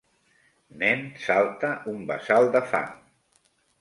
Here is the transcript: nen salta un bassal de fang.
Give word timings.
nen 0.79 1.03
salta 1.25 1.69
un 1.93 1.99
bassal 2.13 2.51
de 2.57 2.63
fang. 2.73 2.91